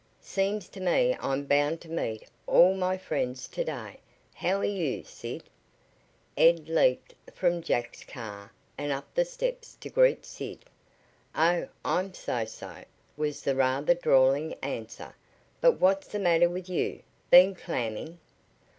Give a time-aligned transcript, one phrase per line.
[0.23, 3.97] "Seems to me I'm bound to meet all my friends to day.
[4.33, 5.43] How are you, Sid?"
[6.35, 10.65] Ed leaped from Jack's car and up the steps to greet Sid.
[11.35, 12.83] "Oh, I'm so so,"
[13.15, 15.13] was the rather drawling answer.
[15.59, 17.03] "But what's the matter with you?
[17.29, 18.17] Been clamming?"